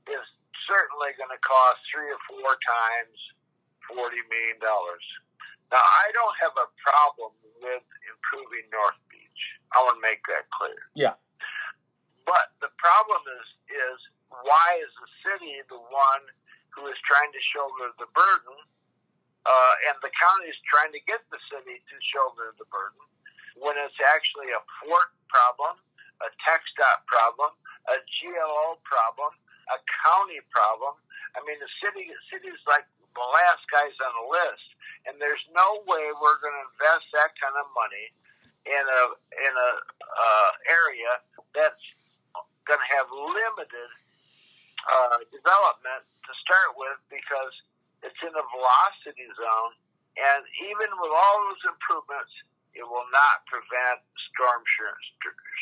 [0.08, 0.26] is
[0.68, 3.18] certainly going to cost three or four times
[3.88, 5.04] forty million dollars.
[5.72, 9.42] Now, I don't have a problem with improving North Beach.
[9.72, 10.78] I want to make that clear.
[10.94, 11.16] Yeah.
[12.28, 13.98] But the problem is, is
[14.30, 16.24] why is the city the one
[16.72, 18.58] who is trying to shoulder the burden
[19.44, 23.04] uh, and the county is trying to get the city to shoulder the burden
[23.60, 25.78] when it's actually a port problem,
[26.24, 27.54] a TxDOT problem,
[27.86, 29.30] a GLO problem,
[29.72, 30.94] a county problem.
[31.34, 34.66] I mean, the city city's like the last guys on the list,
[35.06, 38.06] and there's no way we're going to invest that kind of money
[38.66, 39.02] in a
[39.38, 41.12] in a uh, area
[41.54, 41.84] that's
[42.64, 43.90] going to have limited
[44.84, 47.54] uh, development to start with because
[48.04, 49.72] it's in a velocity zone,
[50.16, 52.32] and even with all those improvements,
[52.76, 54.60] it will not prevent storm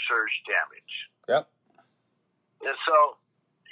[0.08, 0.94] surge damage.
[1.28, 1.44] Yep.
[2.66, 3.20] And so,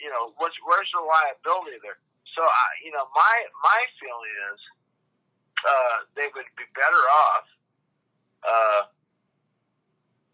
[0.00, 2.00] you know, what's, where's the liability there?
[2.34, 4.60] So, I, you know, my my feeling is
[5.66, 7.46] uh, they would be better off,
[8.46, 8.82] uh,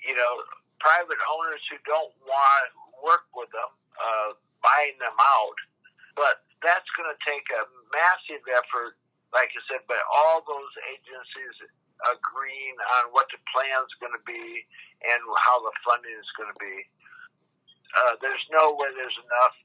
[0.04, 0.32] you know,
[0.78, 4.30] private owners who don't want to work with them, uh,
[4.62, 5.58] buying them out.
[6.14, 8.96] But that's going to take a massive effort,
[9.32, 11.54] like I said, by all those agencies
[12.12, 14.64] agreeing on what the plan is going to be
[15.04, 16.76] and how the funding is going to be.
[17.94, 19.56] Uh, there's no way there's enough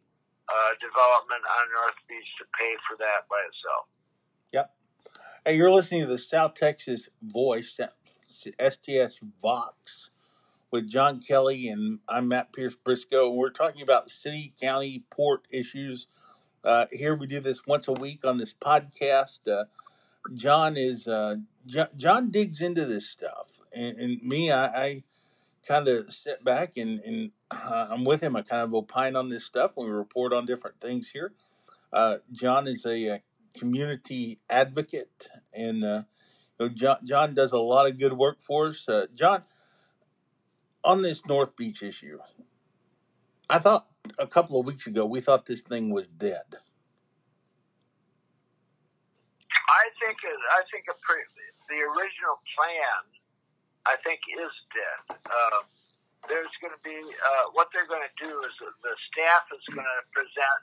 [0.49, 3.85] uh, development on North Beach to pay for that by itself.
[4.51, 4.73] Yep.
[5.45, 7.79] Hey, you're listening to the South Texas Voice,
[8.29, 10.09] STS Vox,
[10.71, 13.29] with John Kelly, and I'm Matt Pierce Briscoe.
[13.29, 16.07] And we're talking about city, county, port issues.
[16.63, 19.39] Uh, here we do this once a week on this podcast.
[19.47, 19.65] Uh,
[20.33, 25.03] John is uh, John, John, digs into this stuff, and, and me, I, I
[25.67, 28.35] kind of sit back and, and uh, I'm with him.
[28.35, 29.71] I kind of opine on this stuff.
[29.77, 31.33] We report on different things here.
[31.91, 36.03] Uh, John is a, a, community advocate, and uh,
[36.57, 38.87] you know, John, John does a lot of good work for us.
[38.87, 39.43] Uh, John,
[40.85, 42.17] on this North Beach issue,
[43.49, 43.87] I thought
[44.17, 46.55] a couple of weeks ago we thought this thing was dead.
[49.51, 51.27] I think I think pre-
[51.69, 53.03] the original plan,
[53.85, 55.17] I think, is dead.
[55.25, 55.61] Uh,
[56.29, 59.85] there's going to be uh, what they're going to do is the staff is going
[59.85, 60.59] to present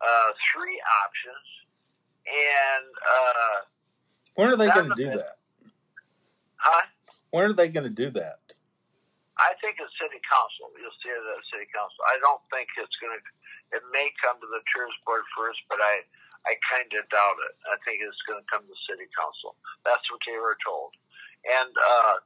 [0.00, 1.46] uh, three options,
[2.28, 3.56] and uh,
[4.34, 5.40] when are they going to do that?
[6.56, 6.84] Huh?
[7.30, 8.40] When are they going to do that?
[9.40, 10.68] I think it's city council.
[10.76, 12.00] You'll see it at city council.
[12.04, 13.22] I don't think it's going to.
[13.72, 16.04] It may come to the tourist board first, but I
[16.44, 17.54] I kind of doubt it.
[17.68, 19.56] I think it's going to come to city council.
[19.84, 20.92] That's what they were told.
[21.44, 22.16] And uh,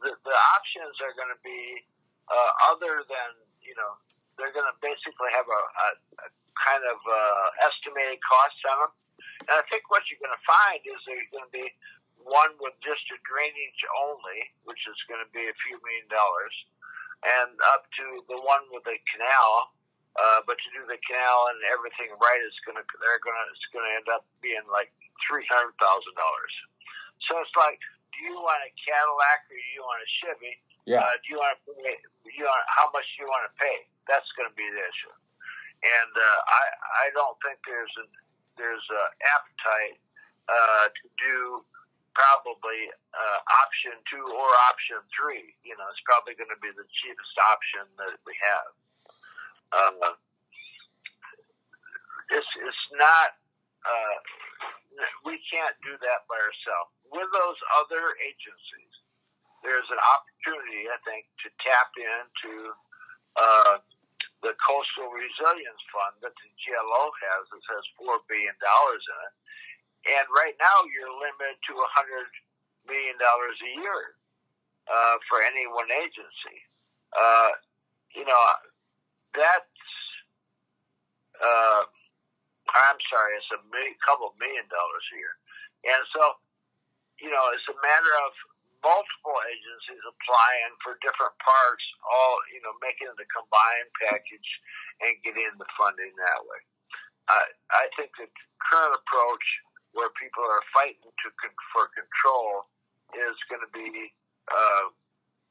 [0.00, 1.84] the, the options are going to be
[2.28, 3.96] uh, other than, you know,
[4.36, 5.88] they're going to basically have a, a,
[6.24, 8.92] a kind of uh, estimated cost on them.
[9.48, 11.68] And I think what you're going to find is there's going to be
[12.20, 16.52] one with just a drainage only, which is going to be a few million dollars,
[17.24, 19.72] and up to the one with a canal,
[20.20, 23.92] uh, but to do the canal and everything right is gonna they're gonna it's gonna
[23.96, 24.92] end up being like
[25.24, 26.54] three hundred thousand dollars.
[27.28, 27.80] So it's like,
[28.26, 30.54] you want a Cadillac or you want a Chevy?
[30.84, 31.04] Yeah.
[31.04, 31.96] Uh, do you want to pay?
[32.36, 33.86] You want how much do you want to pay?
[34.08, 35.14] That's going to be the issue.
[35.80, 36.62] And uh, I
[37.04, 38.06] I don't think there's a
[38.60, 39.04] there's a
[39.36, 39.96] appetite
[40.48, 41.64] uh, to do
[42.12, 45.54] probably uh, option two or option three.
[45.62, 48.70] You know, it's probably going to be the cheapest option that we have.
[49.70, 50.18] Uh,
[52.30, 53.38] it's, it's not,
[53.86, 54.16] uh,
[55.24, 56.94] we can't do that by ourselves.
[57.10, 58.94] With those other agencies,
[59.66, 62.54] there's an opportunity, I think, to tap into
[63.36, 63.74] uh,
[64.40, 67.42] the Coastal Resilience Fund that the GLO has.
[67.50, 69.34] It has $4 billion in it.
[70.16, 72.30] And right now, you're limited to $100
[72.88, 74.16] million a year
[74.88, 76.58] uh, for any one agency.
[77.12, 77.52] Uh,
[78.16, 78.40] you know,
[79.36, 79.70] that's
[81.40, 81.82] uh,
[82.70, 85.34] I'm sorry, it's a million, couple million dollars a year,
[85.90, 86.22] and so
[87.20, 88.32] you know it's a matter of
[88.80, 94.50] multiple agencies applying for different parts, all you know, making the combined package
[95.04, 96.60] and getting the funding that way.
[97.28, 97.40] I
[97.72, 98.28] I think the
[98.60, 99.46] current approach
[99.92, 101.28] where people are fighting to
[101.74, 102.70] for control
[103.12, 103.90] is going to be
[104.48, 104.86] uh,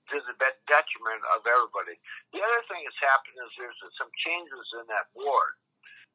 [0.10, 2.00] to the detriment of everybody.
[2.32, 5.54] The other thing that's happened is there's some changes in that board.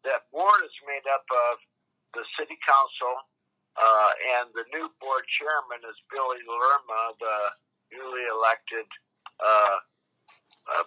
[0.08, 1.60] That board is made up of
[2.16, 3.28] the city council,
[3.74, 7.36] uh, and the new board chairman is Billy Lerma, the
[7.90, 8.86] newly elected
[9.42, 9.78] uh,
[10.70, 10.86] uh,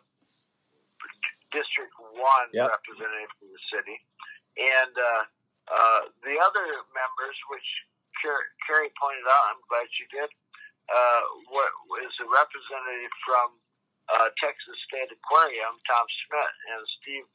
[1.52, 2.20] District 1
[2.56, 2.72] yep.
[2.72, 3.98] representative for the city.
[4.58, 5.24] And uh,
[5.68, 7.70] uh, the other members, which
[8.20, 10.30] Carrie pointed out, I'm glad she did,
[10.88, 11.70] uh, what
[12.04, 13.60] is a representative from
[14.08, 17.28] uh, Texas State Aquarium, Tom Smith, and Steve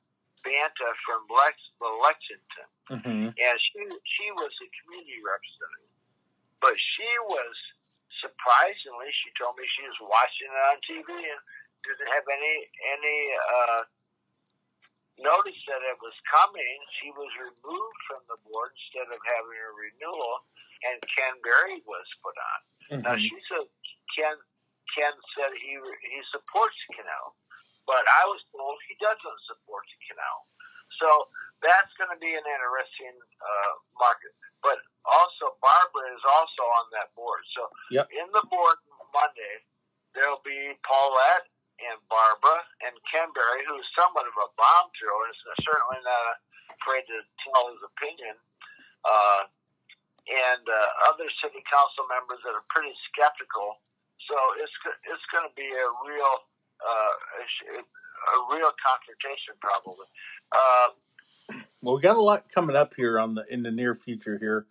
[0.45, 2.69] Banta from Lex, Lexington.
[2.91, 3.27] Mm-hmm.
[3.35, 5.97] And she she was a community representative,
[6.61, 7.55] but she was
[8.23, 11.43] surprisingly, she told me she was watching it on TV and
[11.83, 12.57] didn't have any
[12.95, 13.83] any uh,
[15.19, 16.77] notice that it was coming.
[16.95, 20.35] She was removed from the board instead of having a renewal,
[20.87, 22.61] and Ken Berry was put on.
[22.63, 23.03] Mm-hmm.
[23.03, 23.67] Now she said
[24.15, 24.39] Ken
[24.95, 27.35] Ken said he he supports canal,
[27.87, 30.39] but I was told he doesn't support the canal.
[31.01, 31.09] So
[31.63, 34.35] that's going to be an interesting uh, market.
[34.63, 37.43] But also, Barbara is also on that board.
[37.59, 38.07] So yep.
[38.15, 38.79] in the board
[39.11, 39.55] Monday,
[40.15, 41.51] there'll be Paulette
[41.83, 46.39] and Barbara and Ken Berry, who's somewhat of a bomb thrower, and is certainly not
[46.79, 48.39] afraid to tell his opinion.
[49.03, 49.51] Uh,
[50.31, 53.83] and uh, other city council members that are pretty skeptical.
[54.31, 54.71] So it's
[55.11, 56.47] it's going to be a real
[56.83, 60.07] uh, a real confrontation probably.
[60.53, 64.39] Uh, well, we got a lot coming up here on the in the near future
[64.39, 64.67] here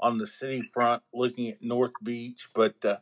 [0.00, 2.48] on the city front, looking at North Beach.
[2.54, 2.98] But uh,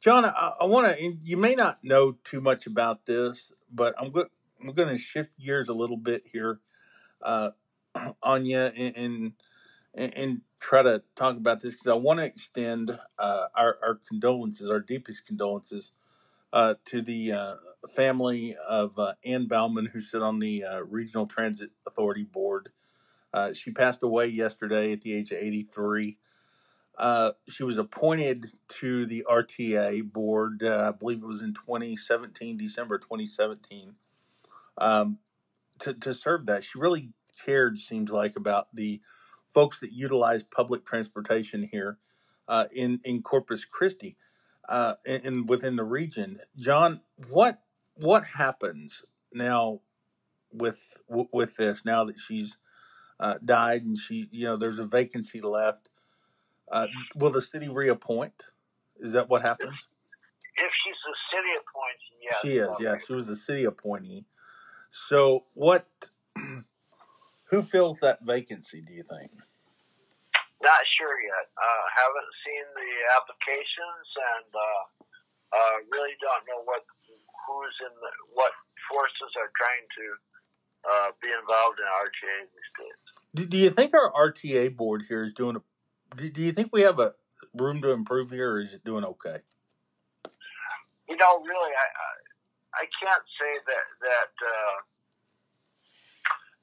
[0.00, 1.16] John, I, I want to.
[1.22, 4.26] You may not know too much about this, but I'm going.
[4.62, 6.60] I'm going to shift gears a little bit here
[7.22, 7.50] uh,
[8.24, 9.32] and
[9.96, 14.00] and, and try to talk about this because I want to extend uh, our, our
[14.08, 15.92] condolences, our deepest condolences,
[16.54, 17.54] uh, to the uh,
[17.96, 22.70] family of uh, Ann Bauman, who sit on the uh, Regional Transit Authority Board.
[23.32, 26.16] Uh, she passed away yesterday at the age of 83.
[26.96, 32.98] Uh, she was appointed to the RTA board, I believe it was in 2017, December
[32.98, 33.96] 2017,
[34.78, 35.18] um,
[35.80, 36.62] to, to serve that.
[36.62, 37.10] She really
[37.44, 39.00] cared, seems like, about the
[39.50, 41.98] folks that utilize public transportation here
[42.72, 44.16] in, in Corpus Christi
[44.68, 46.38] uh, and, and within the region.
[46.56, 47.00] John,
[47.30, 47.60] what
[47.96, 49.02] what happens
[49.32, 49.80] now
[50.52, 52.56] with with this now that she's
[53.20, 55.88] uh, died and she you know there's a vacancy left?
[56.70, 56.86] Uh,
[57.16, 58.42] will the city reappoint?
[58.98, 59.76] Is that what happens?
[60.56, 62.38] If she's a city appointee, yes.
[62.42, 62.98] She is, yeah.
[63.06, 64.24] She was a city appointee.
[65.08, 65.86] So, what?
[67.50, 68.80] Who fills that vacancy?
[68.80, 69.30] Do you think?
[70.64, 71.46] Not sure yet.
[71.60, 72.90] Uh, haven't seen the
[73.20, 74.82] applications, and uh,
[75.52, 76.88] uh, really don't know what
[77.44, 78.56] who's in the, what
[78.88, 80.06] forces are trying to
[80.88, 83.00] uh, be involved in RTA these days.
[83.36, 85.62] Do, do you think our RTA board here is doing a
[86.16, 87.12] do, do you think we have a
[87.52, 89.44] room to improve here, or is it doing okay?
[91.08, 92.10] You know, really, I I,
[92.80, 94.76] I can't say that that uh,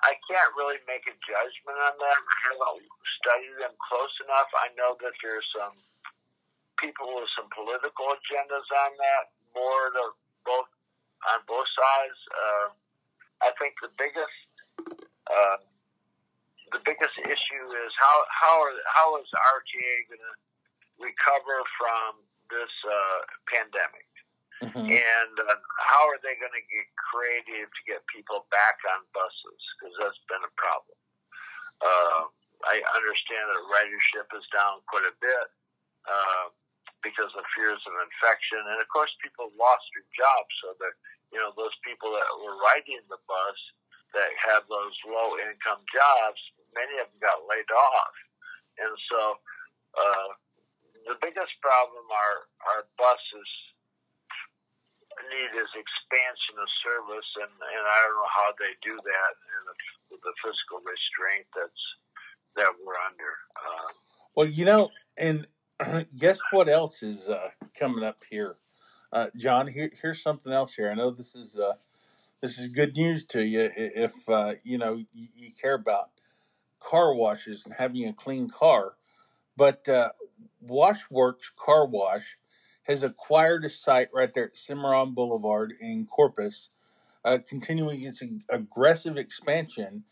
[0.01, 2.17] I can't really make a judgment on that.
[2.17, 2.89] I haven't
[3.21, 4.49] studied them close enough.
[4.57, 5.77] I know that there's some
[6.81, 10.69] people with some political agendas on that, more to both
[11.29, 12.19] on both sides.
[12.33, 12.67] Uh,
[13.45, 14.41] I think the biggest
[15.29, 15.61] uh,
[16.73, 20.35] the biggest issue is how how are, how is RTA going to
[20.97, 24.05] recover from this uh, pandemic,
[24.61, 24.93] mm-hmm.
[24.93, 29.61] and uh, how are they going to get creative to get people back on buses
[29.77, 30.97] because that's been a problem.
[31.81, 32.29] Uh,
[32.69, 35.47] I understand that ridership is down quite a bit
[36.05, 36.53] uh,
[37.01, 40.93] because of fears of infection, and of course, people lost their jobs, so that
[41.33, 43.59] you know those people that were riding the bus
[44.13, 46.37] that have those low income jobs
[46.75, 48.15] many of them got laid off.
[48.79, 49.21] And so
[49.95, 50.29] uh,
[51.07, 52.35] the biggest problem our,
[52.71, 53.49] our buses
[55.31, 59.61] need is expansion of service, and, and I don't know how they do that in
[59.65, 59.75] the,
[60.11, 61.83] with the fiscal restraint that's
[62.55, 63.31] that we're under.
[63.55, 63.91] Uh,
[64.35, 65.47] well, you know, and
[66.19, 68.57] guess what else is uh, coming up here,
[69.13, 69.67] uh, John?
[69.67, 70.89] Here, here's something else here.
[70.89, 71.75] I know this is uh,
[72.41, 76.11] this is good news to you if uh, you know you, you care about
[76.79, 78.95] car washes and having a clean car.
[79.55, 80.09] But uh,
[80.65, 82.37] Washworks Car Wash
[82.91, 86.69] has acquired a site right there at Cimarron Boulevard in Corpus,
[87.25, 90.03] uh, continuing its aggressive expansion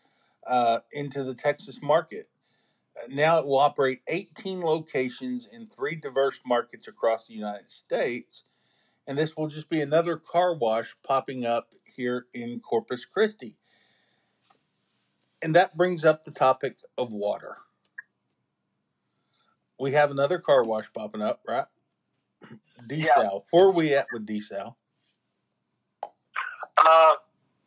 [0.48, 2.30] uh, into the Texas market.
[3.10, 8.44] Now it will operate 18 locations in three diverse markets across the United States.
[9.08, 13.58] And this will just be another car wash popping up here in Corpus Christi.
[15.42, 17.58] And that brings up the topic of water.
[19.80, 21.66] We have another car wash popping up, right?
[22.88, 23.06] Desal.
[23.06, 23.40] Yeah.
[23.52, 24.76] Where are we at with Desal?
[26.04, 27.14] Uh,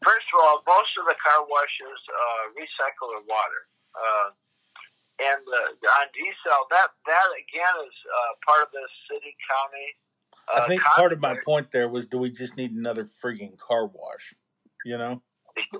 [0.02, 3.62] first of all, most of the car washes uh, recycle their water.
[3.94, 4.30] Uh,
[5.20, 9.88] and uh, on Desal, that, that again is uh, part of the city county.
[10.52, 13.56] I uh, think part of my point there was do we just need another frigging
[13.58, 14.34] car wash?
[14.84, 15.22] You know?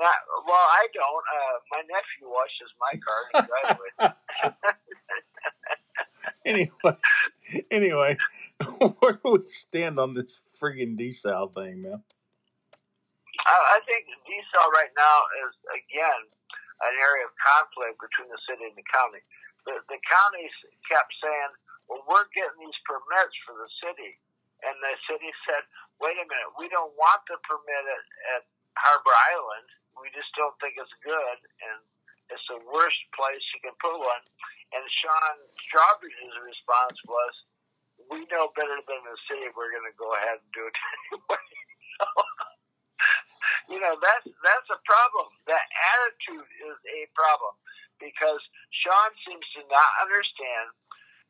[0.00, 0.14] Not,
[0.46, 1.24] well, I don't.
[1.36, 3.90] Uh, my nephew washes my car in the driveway.
[6.46, 6.98] anyway,
[7.70, 8.16] anyway,
[9.00, 12.02] where do we stand on this friggin' desal thing, man?
[13.46, 16.22] I, I think desal right now is again
[16.80, 19.20] an area of conflict between the city and the county.
[19.68, 20.54] The, the counties
[20.88, 21.52] kept saying,
[21.88, 24.16] "Well, we're getting these permits for the city,"
[24.64, 25.64] and the city said,
[26.00, 28.04] "Wait a minute, we don't want the permit at,
[28.36, 28.42] at
[28.76, 29.68] Harbor Island."
[30.00, 31.78] we just don't think it's good, and
[32.30, 34.24] it's the worst place you can put one.
[34.70, 37.34] And Sean Strawbridge's response was,
[38.10, 39.50] "We know better than the city.
[39.54, 40.76] We're going to go ahead and do it
[41.10, 41.44] anyway."
[43.70, 45.28] you know, that's that's a problem.
[45.50, 45.64] That
[45.94, 47.54] attitude is a problem
[47.98, 48.40] because
[48.72, 50.72] Sean seems to not understand,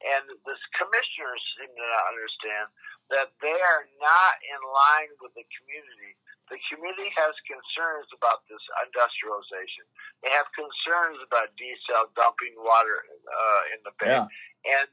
[0.04, 2.66] and the commissioners seem to not understand
[3.10, 6.14] that they are not in line with the community
[6.50, 9.86] the community has concerns about this industrialization.
[10.26, 14.26] They have concerns about desal dumping water uh, in the bay, yeah.
[14.66, 14.88] and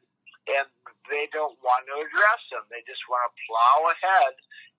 [0.47, 0.67] and
[1.11, 2.63] they don't want to address them.
[2.71, 4.33] They just want to plow ahead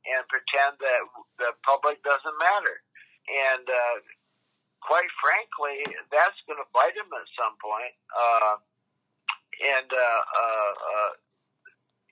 [0.08, 1.02] and pretend that
[1.36, 2.80] the public doesn't matter.
[3.28, 3.96] And uh,
[4.80, 7.92] quite frankly, that's going to bite him at some point.
[8.08, 8.56] Uh,
[9.60, 11.12] and uh, uh, uh,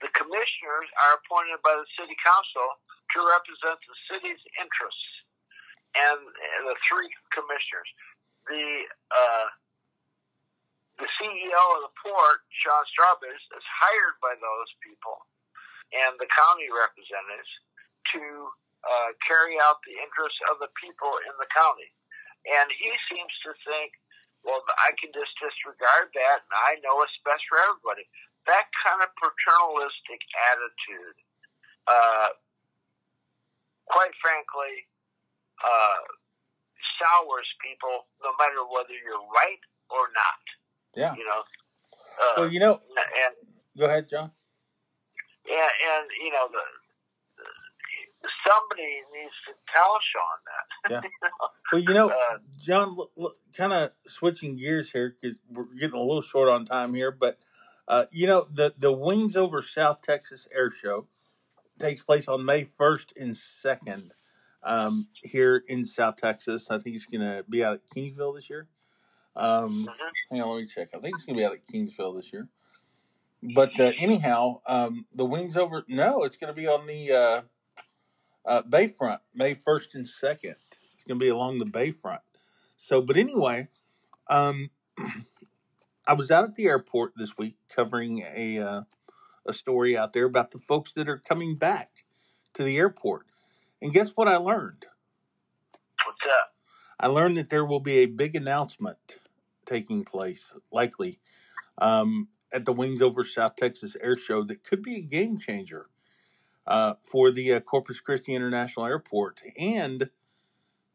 [0.04, 2.76] the commissioners are appointed by the city council
[3.16, 5.10] to represent the city's interests.
[5.96, 7.88] And, and the three commissioners,
[8.52, 9.48] the uh,
[11.00, 15.24] the CEO of the port, Sean Strawbridge, is hired by those people
[15.92, 17.52] and the county representatives
[18.16, 18.22] to
[18.86, 21.90] uh, carry out the interests of the people in the county.
[22.46, 23.94] And he seems to think,
[24.46, 28.06] well, I can just disregard that, and I know what's best for everybody.
[28.46, 30.22] That kind of paternalistic
[30.54, 31.18] attitude,
[31.90, 32.30] uh,
[33.86, 34.86] quite frankly,
[35.62, 36.02] uh,
[37.00, 40.42] sours people, no matter whether you're right or not.
[40.94, 41.14] Yeah.
[41.14, 41.42] You know.
[42.16, 42.80] Uh, well, you know.
[42.96, 43.34] And
[43.78, 44.30] go ahead, John.
[45.46, 46.64] Yeah, and you know the
[48.46, 50.66] somebody needs to tell Sean that.
[50.88, 51.00] Yeah.
[51.72, 52.96] well, you know, Uh, John,
[53.56, 57.38] kind of switching gears here because we're getting a little short on time here, but
[57.88, 61.08] uh, you know, the the Wings over South Texas Air Show
[61.78, 64.12] takes place on May first and second
[64.62, 66.68] um, here in South Texas.
[66.70, 68.68] I think it's going to be out at Kingsville this year.
[69.34, 69.94] Um, mhm.
[70.30, 70.88] hang on, let me check.
[70.94, 72.48] I think it's going to be out at Kingsville this year.
[73.54, 75.84] But uh, anyhow, um, the Wings over.
[75.88, 77.42] No, it's going to be on the uh,
[78.46, 80.56] uh, Bayfront, May first and second.
[80.94, 82.20] It's going to be along the Bayfront.
[82.76, 83.68] So, but anyway,
[84.28, 84.70] um,
[86.08, 88.82] I was out at the airport this week covering a uh,
[89.46, 91.90] a story out there about the folks that are coming back
[92.54, 93.26] to the airport,
[93.80, 94.86] and guess what I learned?
[96.04, 96.52] What's that?
[96.98, 99.16] I learned that there will be a big announcement
[99.66, 101.18] taking place, likely,
[101.78, 105.86] um, at the Wings Over South Texas Air Show that could be a game changer
[106.66, 110.08] uh, for the uh, Corpus Christi International Airport and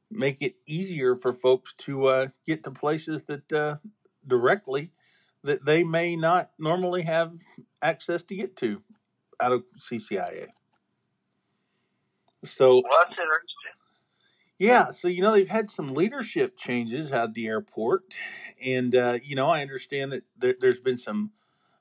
[0.09, 3.75] make it easier for folks to uh, get to places that uh,
[4.27, 4.91] directly
[5.43, 7.33] that they may not normally have
[7.81, 8.81] access to get to
[9.41, 10.47] out of CCIA.
[12.47, 13.71] So Well, that's interesting.
[14.57, 18.03] yeah, so you know they've had some leadership changes at the airport,
[18.63, 21.31] and uh, you know I understand that there, there's been some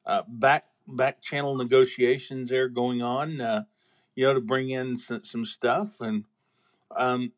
[0.07, 3.65] uh, back back channel negotiations there going on, uh,
[4.15, 6.25] you know, to bring in some, some stuff, and
[6.97, 7.33] um,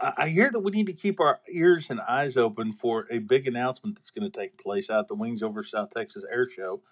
[0.00, 3.18] I I hear that we need to keep our ears and eyes open for a
[3.18, 6.46] big announcement that's going to take place out at the Wings Over South Texas Air
[6.46, 6.82] Show,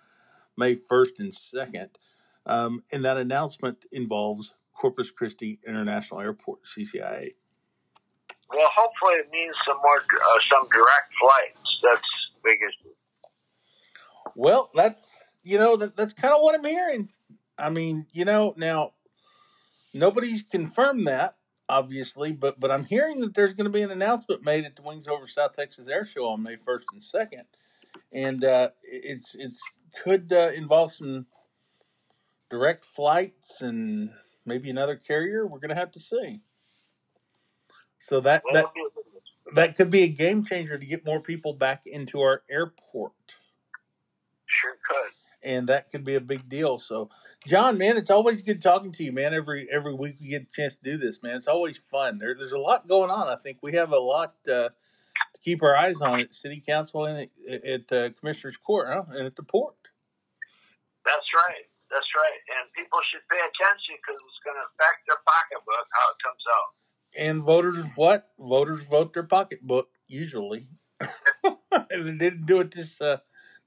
[0.56, 1.90] May first and second,
[2.46, 7.34] um, and that announcement involves Corpus Christi International Airport (CCIA).
[8.50, 11.80] Well, hopefully it means some more, uh, some direct flights.
[11.82, 12.94] That's the big issue.
[14.34, 17.10] Well, that's you know that, that's kind of what I'm hearing.
[17.58, 18.92] I mean, you know, now
[19.92, 21.36] nobody's confirmed that
[21.70, 24.82] obviously, but but I'm hearing that there's going to be an announcement made at the
[24.82, 27.44] Wings Over South Texas Air Show on May 1st and 2nd,
[28.12, 29.58] and uh, it's it's
[30.04, 31.26] could uh, involve some
[32.50, 34.10] direct flights and
[34.44, 35.46] maybe another carrier.
[35.46, 36.40] We're going to have to see.
[37.98, 39.54] So that that it'll be a big issue.
[39.54, 43.12] that could be a game changer to get more people back into our airport.
[44.46, 45.12] Sure could.
[45.42, 46.78] and that could be a big deal.
[46.78, 47.08] So,
[47.46, 49.32] John, man, it's always good talking to you, man.
[49.32, 51.36] Every every week we get a chance to do this, man.
[51.36, 52.18] It's always fun.
[52.18, 53.28] There, there's a lot going on.
[53.28, 57.06] I think we have a lot uh, to keep our eyes on at City Council
[57.06, 59.04] and at, at uh, Commissioner's Court huh?
[59.10, 59.74] and at the port.
[61.06, 61.64] That's right.
[61.90, 62.38] That's right.
[62.60, 66.44] And people should pay attention because it's going to affect their pocketbook how it comes
[66.54, 66.68] out.
[67.16, 70.68] And voters, what voters vote their pocketbook usually.
[71.00, 73.18] and they didn't do it this uh,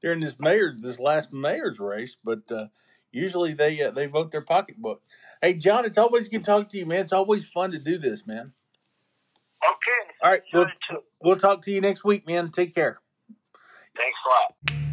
[0.02, 2.68] during this mayor's this last mayor's race, but uh,
[3.14, 5.02] usually they uh, they vote their pocketbook.
[5.42, 7.00] Hey, John, it's always good talking to you, man.
[7.00, 8.52] It's always fun to do this, man.
[9.64, 10.14] Okay.
[10.22, 11.04] All right, we'll, Enjoy it too.
[11.22, 12.50] we'll talk to you next week, man.
[12.50, 13.00] Take care.
[13.96, 14.93] Thanks a lot.